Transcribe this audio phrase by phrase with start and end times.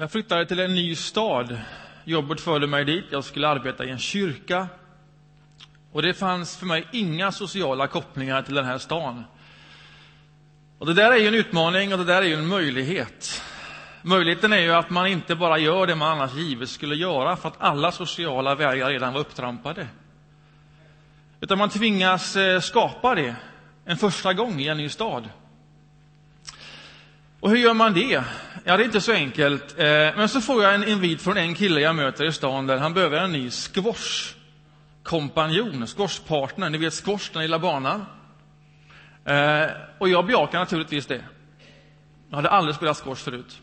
[0.00, 1.58] Jag flyttade till en ny stad.
[2.04, 3.04] Jobbet förde mig dit.
[3.10, 4.68] Jag skulle arbeta i en kyrka.
[5.92, 9.24] Och det fanns för mig inga sociala kopplingar till den här stan.
[10.78, 13.42] Och det där är ju en utmaning och det där är ju en möjlighet.
[14.02, 17.48] Möjligheten är ju att man inte bara gör det man annars givet skulle göra för
[17.48, 19.86] att alla sociala vägar redan var upptrampade.
[21.40, 23.36] Utan man tvingas eh, skapa det
[23.84, 25.28] en första gång i en ny stad.
[27.40, 28.22] Och hur gör man det?
[28.64, 29.78] Ja, det är inte så enkelt.
[29.78, 32.76] Eh, men så får jag en invit från en kille jag möter i stan där
[32.76, 36.70] han behöver en ny squashkompanjon, squashpartner.
[36.70, 38.04] Ni vet squash, den lilla banan.
[39.24, 39.66] Eh,
[39.98, 41.24] och jag bejakar naturligtvis det.
[42.30, 43.60] Jag hade aldrig spelat squash förut.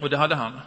[0.00, 0.60] Och det hade han.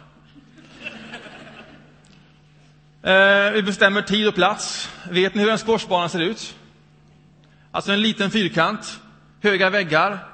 [3.02, 4.90] Eh, vi bestämmer tid och plats.
[5.10, 6.56] Vet ni hur en squashbana ser ut?
[7.70, 9.00] Alltså en liten fyrkant,
[9.42, 10.29] höga väggar,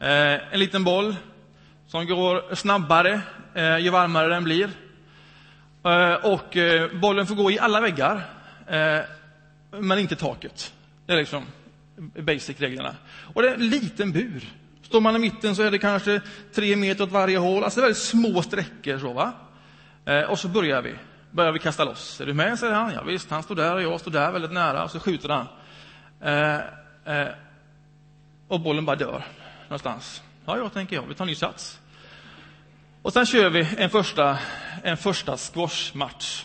[0.00, 1.16] eh, en liten boll
[1.86, 3.20] som går snabbare
[3.54, 4.70] eh, ju varmare den blir.
[5.84, 8.22] Eh, och eh, bollen får gå i alla väggar,
[8.66, 9.00] eh,
[9.70, 10.72] men inte taket.
[11.06, 11.46] Det är liksom
[12.16, 12.94] basic-reglerna.
[13.34, 14.48] Och det är en liten bur.
[14.82, 16.20] Står man i mitten så är det kanske
[16.54, 17.64] tre meter åt varje hål.
[17.64, 18.98] Alltså väldigt små sträckor.
[18.98, 19.32] Så, va?
[20.04, 20.94] Eh, och så börjar vi.
[21.30, 22.20] Börjar vi kasta loss.
[22.20, 22.58] Är du med?
[22.58, 22.92] säger han.
[22.92, 24.84] Ja, visst, han står där och jag står där väldigt nära.
[24.84, 25.46] Och så skjuter han.
[26.20, 26.56] Eh,
[27.16, 27.28] eh,
[28.48, 29.24] och bollen bara dör
[29.68, 30.22] någonstans.
[30.46, 31.02] Ja, jag tänker jag.
[31.02, 31.80] Vi tar en ny sats.
[33.02, 34.38] Och sen kör vi en första,
[34.82, 36.44] en första squashmatch.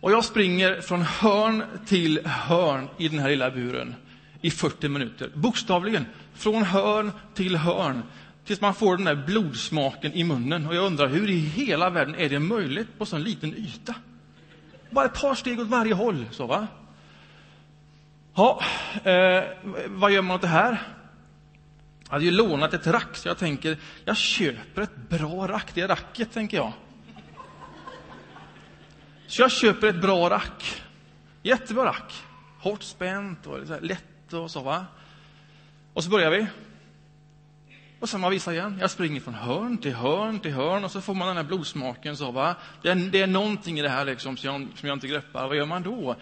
[0.00, 3.94] Och jag springer från hörn till hörn i den här lilla buren
[4.40, 5.30] i 40 minuter.
[5.34, 8.02] Bokstavligen, från hörn till hörn.
[8.44, 10.66] Tills man får den där blodsmaken i munnen.
[10.66, 13.94] Och jag undrar, hur i hela världen är det möjligt på så liten yta?
[14.90, 16.24] Bara ett par steg åt varje håll.
[16.30, 16.66] Så va?
[18.34, 18.62] Ja,
[19.04, 19.44] eh,
[19.86, 20.82] vad gör man åt det här?
[22.12, 25.74] Jag hade ju lånat ett rack, så jag tänker, jag köper ett bra rack.
[25.74, 26.72] Det är racket, tänker jag.
[29.26, 30.82] Så jag köper ett bra rack.
[31.42, 32.12] Jättebra rack.
[32.60, 34.60] Hårt spänt och lätt och så.
[34.60, 34.86] va.
[35.92, 36.46] Och så börjar vi.
[38.00, 38.78] Och samma visa igen.
[38.80, 42.16] Jag springer från hörn till hörn till hörn och så får man den här blodsmaken.
[42.16, 42.56] Så, va?
[42.82, 45.48] Det, är, det är någonting i det här liksom, som, jag, som jag inte greppar.
[45.48, 46.16] Vad gör man då?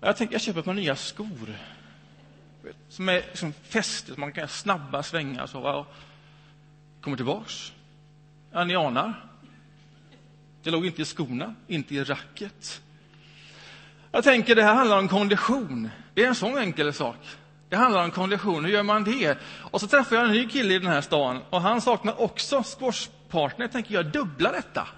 [0.00, 1.56] Jag tänker jag köper ett par nya skor.
[2.88, 5.46] Som är liksom fäste, så man kan göra snabba svängar.
[5.46, 5.60] Så.
[5.60, 5.86] Och
[7.00, 7.72] kommer tillbaks.
[8.52, 9.26] Ja, ni anar.
[10.62, 12.82] Det låg inte i skorna, inte i racket.
[14.12, 15.90] Jag tänker det här handlar om kondition.
[16.14, 17.16] Det är en sån enkel sak.
[17.68, 18.64] Det handlar om kondition.
[18.64, 19.38] Hur gör man det?
[19.44, 22.62] Och så träffar jag en ny kille i den här stan och han saknar också
[22.62, 23.64] squashpartner.
[23.64, 24.88] Jag tänker jag dubblar detta.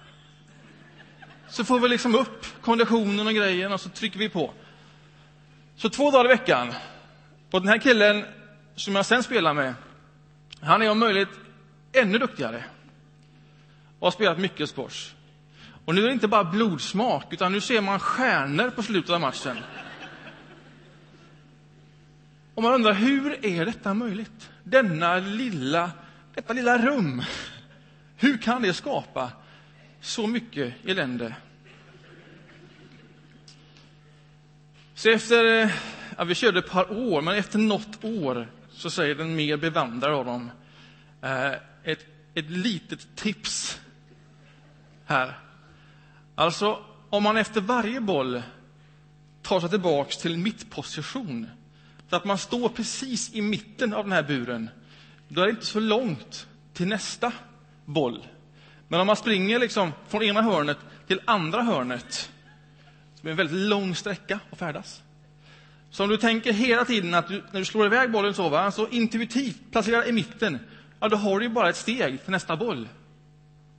[1.47, 4.53] Så får vi liksom upp konditionen och grejen och så trycker vi på.
[5.75, 6.73] Så två dagar i veckan.
[7.51, 8.25] Och den här killen
[8.75, 9.73] som jag sen spelar med,
[10.61, 11.29] han är om möjligt
[11.93, 12.63] ännu duktigare.
[13.99, 15.13] Och har spelat mycket squash.
[15.85, 19.21] Och nu är det inte bara blodsmak, utan nu ser man stjärnor på slutet av
[19.21, 19.57] matchen.
[22.55, 24.49] Och man undrar, hur är detta möjligt?
[24.63, 25.91] Denna lilla,
[26.33, 27.23] detta lilla rum.
[28.17, 29.31] Hur kan det skapa
[30.01, 31.35] så mycket elände?
[34.95, 35.69] Så efter, eh,
[36.17, 40.15] ja, vi körde ett par år, men efter något år så säger den mer bevandrade
[40.15, 40.51] av dem
[41.21, 41.51] eh,
[41.83, 43.79] ett, ett litet tips
[45.05, 45.39] här.
[46.35, 48.43] Alltså, om man efter varje boll
[49.41, 51.49] tar sig tillbaks till mittposition,
[52.09, 54.69] så att man står precis i mitten av den här buren,
[55.27, 57.31] då är det inte så långt till nästa
[57.85, 58.27] boll.
[58.87, 60.77] Men om man springer liksom från ena hörnet
[61.07, 62.31] till andra hörnet,
[63.15, 65.01] så blir det en väldigt lång sträcka att färdas.
[65.89, 68.71] Så om du tänker hela tiden att du, när du slår iväg bollen så, va,
[68.71, 70.59] så intuitivt placerar i mitten,
[70.99, 72.89] ja, då har du ju bara ett steg till nästa boll.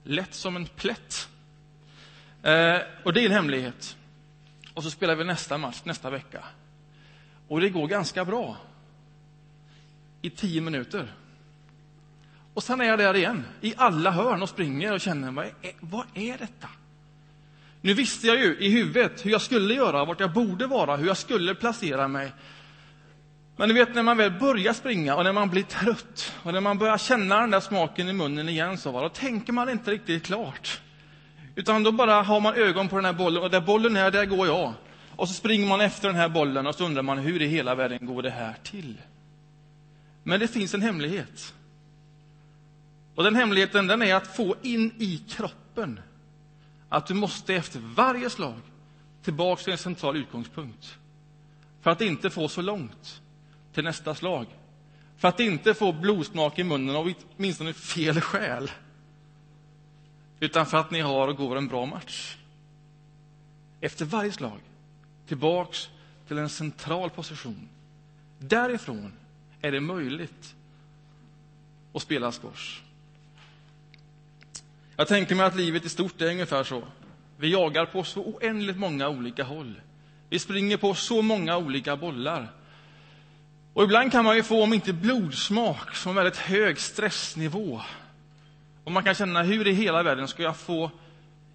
[0.05, 1.29] Lätt som en plätt.
[2.43, 3.97] Eh, och det är en hemlighet.
[4.75, 6.45] Och så spelar vi nästa match nästa vecka.
[7.49, 8.57] Och det går ganska bra.
[10.23, 11.13] I tio minuter.
[12.55, 15.53] Och sen är jag där igen, i alla hörn och springer och känner, vad är,
[15.81, 16.69] vad är detta?
[17.81, 21.07] Nu visste jag ju i huvudet hur jag skulle göra, vart jag borde vara, hur
[21.07, 22.33] jag skulle placera mig.
[23.57, 26.61] Men du vet när man väl börjar springa och när man blir trött och när
[26.61, 29.91] man börjar känna den där smaken i munnen igen, så var, då tänker man inte
[29.91, 30.81] riktigt klart.
[31.55, 34.25] Utan då bara har man ögon på den här bollen och där bollen är, där
[34.25, 34.73] går jag.
[35.17, 37.75] Och så springer man efter den här bollen och så undrar man hur i hela
[37.75, 38.95] världen går det här till?
[40.23, 41.55] Men det finns en hemlighet.
[43.15, 46.01] Och den hemligheten den är att få in i kroppen
[46.89, 48.61] att du måste efter varje slag
[49.23, 50.99] tillbaka till en central utgångspunkt.
[51.81, 53.23] För att inte få så långt
[53.73, 54.47] till nästa slag.
[55.17, 58.71] För att inte få blodsmak i munnen av åtminstone fel skäl
[60.41, 62.37] utan för att ni har och går en bra match.
[63.81, 64.61] Efter varje slag,
[65.27, 65.89] tillbaks
[66.29, 67.69] till en central position.
[68.39, 69.13] Därifrån
[69.61, 70.55] är det möjligt
[71.93, 72.86] att spela squash.
[74.97, 76.83] Jag tänker mig att livet i stort är ungefär så.
[77.37, 79.81] Vi jagar på så oändligt många olika håll.
[80.31, 82.53] Vi springer på så många olika bollar.
[83.73, 87.81] Och ibland kan man ju få, om inte blodsmak, så en väldigt hög stressnivå.
[88.85, 90.91] Och man kan känna, hur i hela världen ska jag få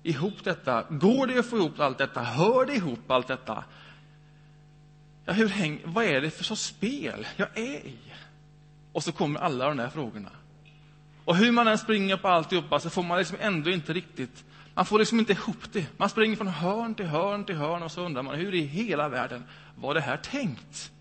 [0.04, 0.86] ihop detta?
[0.90, 2.22] Går det att få ihop allt detta?
[2.22, 3.64] Hör det ihop allt detta?
[5.26, 7.98] Ja, hur häng, vad är det för sorts spel jag är i?
[8.92, 10.30] Och så kommer alla de där frågorna.
[11.25, 14.85] Och hur man än springer på alltihopa så får man liksom ändå inte riktigt, man
[14.85, 15.88] får liksom inte ihop det.
[15.97, 19.09] Man springer från hörn till hörn till hörn och så undrar man, hur i hela
[19.09, 19.44] världen
[19.75, 20.91] var det här tänkt?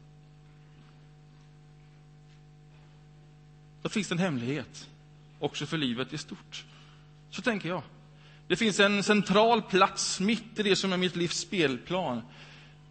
[3.82, 4.88] Då finns det en hemlighet,
[5.38, 6.64] också för livet i stort.
[7.31, 7.82] Så tänker jag.
[8.49, 12.22] Det finns en central plats mitt i det som är mitt livs spelplan,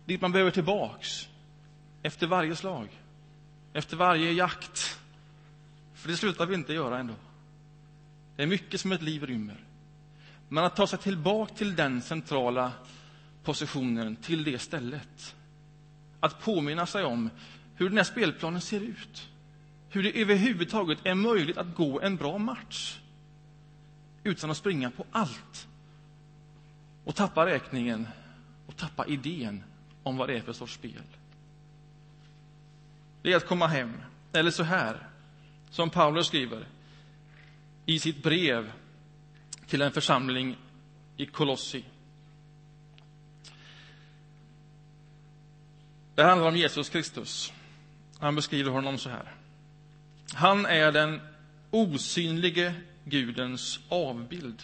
[0.05, 1.27] dit man behöver tillbaks
[2.01, 2.87] efter varje slag,
[3.73, 4.88] efter varje jakt.
[5.99, 7.13] För det slutar vi inte göra ändå.
[8.35, 9.57] Det är mycket som ett liv rymmer.
[10.49, 12.71] Men att ta sig tillbaka till den centrala
[13.43, 15.35] positionen, till det stället.
[16.19, 17.29] Att påminna sig om
[17.75, 19.29] hur den här spelplanen ser ut.
[19.89, 22.99] Hur det överhuvudtaget är möjligt att gå en bra match
[24.23, 25.67] utan att springa på allt
[27.03, 28.07] och tappa räkningen
[28.65, 29.63] och tappa idén
[30.03, 31.03] om vad det är för sorts spel.
[33.21, 33.93] Det är att komma hem,
[34.31, 35.09] eller så här,
[35.69, 36.67] som Paulus skriver
[37.85, 38.71] i sitt brev
[39.67, 40.57] till en församling
[41.17, 41.83] i Kolossi.
[46.15, 47.53] Det handlar om Jesus Kristus.
[48.19, 49.35] Han beskriver honom så här.
[50.33, 51.21] Han är den
[51.71, 52.73] osynlige
[53.03, 54.63] Gudens avbild.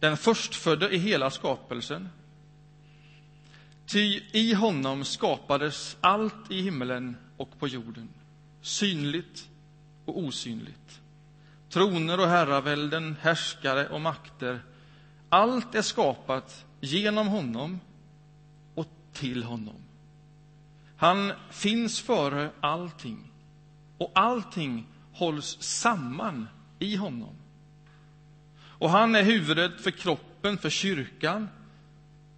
[0.00, 2.08] Den förstfödde i hela skapelsen.
[3.86, 8.08] Ty i honom skapades allt i himmelen och på jorden,
[8.66, 9.48] synligt
[10.04, 11.00] och osynligt.
[11.70, 14.60] Troner och herravälden, härskare och makter.
[15.28, 17.80] Allt är skapat genom honom
[18.74, 19.76] och till honom.
[20.96, 23.32] Han finns före allting
[23.98, 26.48] och allting hålls samman
[26.78, 27.34] i honom.
[28.78, 31.48] Och han är huvudet för kroppen, för kyrkan.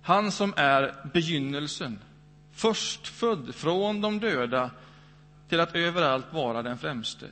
[0.02, 1.98] Han som är begynnelsen,
[2.52, 4.70] förstfödd från de döda
[5.49, 7.27] till att överallt vara den främste.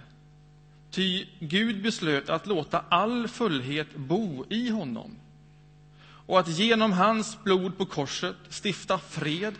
[0.90, 5.16] Ty Gud beslöt att låta all fullhet bo i honom
[6.26, 9.54] och att genom hans blod på korset stifta fred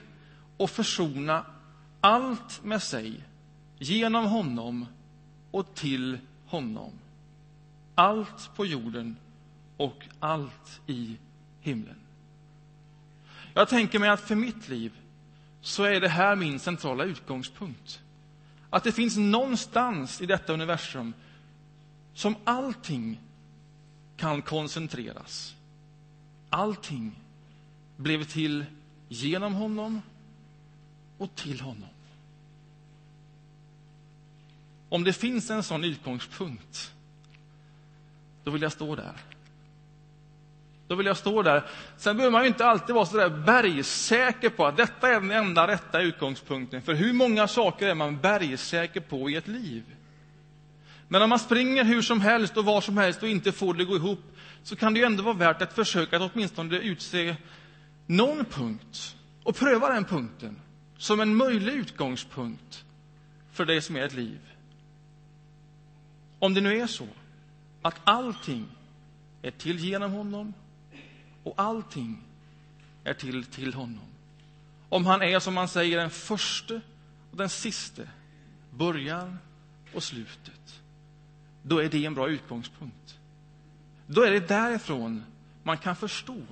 [0.56, 1.44] och försona
[2.00, 3.20] allt med sig
[3.78, 4.86] genom honom
[5.50, 6.92] och till honom.
[7.94, 9.16] Allt på jorden
[9.76, 11.16] och allt i
[11.60, 11.96] himlen.
[13.54, 14.92] Jag tänker mig att för mitt liv
[15.60, 18.00] så är det här min centrala utgångspunkt.
[18.76, 21.14] Att det finns någonstans i detta universum
[22.14, 23.20] som allting
[24.16, 25.54] kan koncentreras.
[26.50, 27.12] Allting
[27.96, 28.64] blev till
[29.08, 30.02] genom honom
[31.18, 31.88] och till honom.
[34.88, 36.94] Om det finns en sån utgångspunkt,
[38.44, 39.20] då vill jag stå där.
[40.88, 41.62] Då vill jag stå där.
[41.96, 45.30] Sen behöver man ju inte alltid vara så där bergsäker på att detta är den
[45.30, 46.82] enda rätta utgångspunkten.
[46.82, 49.84] För hur många saker är man bergsäker på i ett liv?
[51.08, 53.82] Men om man springer hur som helst och var som helst och inte får det
[53.82, 54.20] att gå ihop,
[54.62, 57.36] så kan det ju ändå vara värt att försöka att åtminstone utse
[58.06, 60.60] någon punkt och pröva den punkten
[60.98, 62.84] som en möjlig utgångspunkt
[63.52, 64.38] för det som är ett liv.
[66.38, 67.08] Om det nu är så
[67.82, 68.66] att allting
[69.42, 70.54] är till genom honom
[71.46, 72.22] och allting
[73.04, 74.04] är till till honom.
[74.88, 76.74] Om han är, som man säger, den första
[77.30, 78.08] och den siste,
[78.70, 79.38] början
[79.94, 80.80] och slutet,
[81.62, 83.18] då är det en bra utgångspunkt.
[84.06, 85.24] Då är det därifrån
[85.62, 86.42] man kan förstå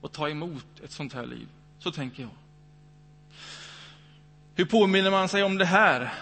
[0.00, 1.48] och ta emot ett sånt här liv.
[1.78, 2.30] Så tänker jag.
[4.54, 6.14] Hur påminner man sig om det här?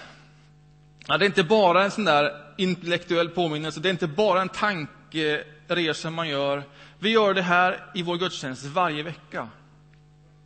[1.06, 4.48] Ja, det är inte bara en sån där intellektuell påminnelse, det är inte bara en
[4.48, 6.64] tanke Eh, tankeresa man gör.
[6.98, 9.48] Vi gör det här i vår gudstjänst varje vecka.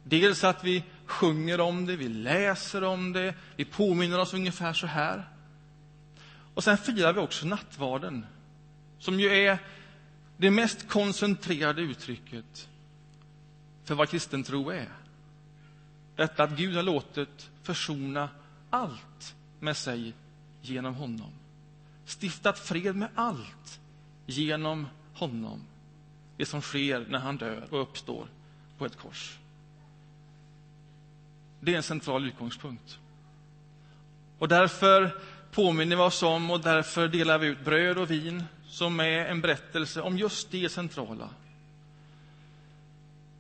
[0.04, 4.86] Dels att vi sjunger om det, vi läser om det, vi påminner oss ungefär så
[4.86, 5.28] här.
[6.54, 8.26] Och sen firar vi också nattvarden,
[8.98, 9.58] som ju är
[10.36, 12.68] det mest koncentrerade uttrycket
[13.84, 14.88] för vad kristen tro är.
[16.16, 18.28] Detta att Gud har låtit försona
[18.70, 20.14] allt med sig
[20.62, 21.32] genom honom.
[22.06, 23.80] Stiftat fred med allt
[24.38, 25.60] genom honom.
[26.36, 28.26] Det som sker när han dör och uppstår
[28.78, 29.38] på ett kors.
[31.60, 32.98] Det är en central utgångspunkt.
[34.38, 35.20] Och därför
[35.52, 39.40] påminner vi oss om och därför delar vi ut bröd och vin som är en
[39.40, 41.28] berättelse om just det centrala.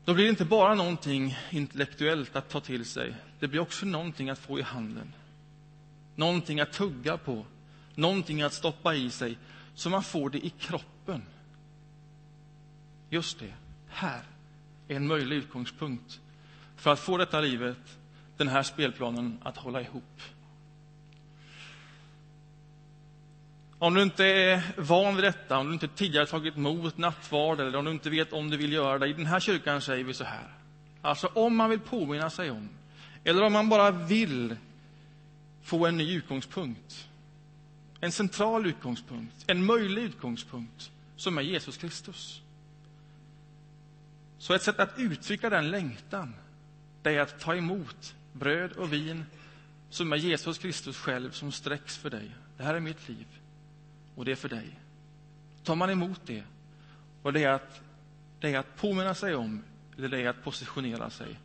[0.04, 3.14] Då blir det inte bara någonting intellektuellt att ta till sig.
[3.38, 5.12] Det blir också någonting att få i handen.
[6.16, 7.44] Någonting att tugga på,
[7.94, 9.38] någonting att stoppa i sig,
[9.74, 11.22] så man får det i kroppen.
[13.10, 13.54] Just det,
[13.88, 14.22] här
[14.88, 16.20] är en möjlig utgångspunkt
[16.76, 17.98] för att få detta livet,
[18.36, 20.20] den här spelplanen, att hålla ihop.
[23.78, 27.78] Om du inte är van vid detta, om du inte tidigare tagit emot nattvard eller
[27.78, 30.14] om du inte vet om du vill göra det, i den här kyrkan säger vi
[30.14, 30.48] så här.
[31.02, 32.68] Alltså om man vill påminna sig om,
[33.24, 34.56] eller om man bara vill
[35.62, 37.08] få en ny utgångspunkt,
[38.04, 42.42] en central utgångspunkt, en möjlig utgångspunkt, som är Jesus Kristus.
[44.38, 46.34] Så ett sätt att uttrycka den längtan,
[47.02, 49.24] det är att ta emot bröd och vin
[49.90, 52.30] som är Jesus Kristus själv som sträcks för dig.
[52.56, 53.26] Det här är mitt liv
[54.14, 54.78] och det är för dig.
[55.62, 56.44] Tar man emot det,
[57.22, 57.80] och det är att,
[58.40, 59.62] det är att påminna sig om,
[59.98, 61.38] eller det är att positionera sig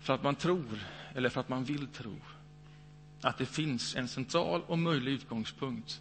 [0.00, 0.78] för att man tror,
[1.14, 2.16] eller för att man vill tro,
[3.20, 6.00] att det finns en central och möjlig utgångspunkt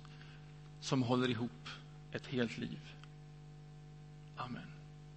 [0.80, 1.70] som håller ihop
[2.12, 2.80] ett helt liv.
[4.36, 4.77] Amen.